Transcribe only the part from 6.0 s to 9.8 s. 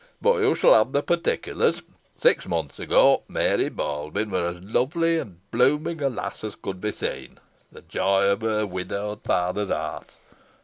a lass as could be seen, the joy of her widowed father's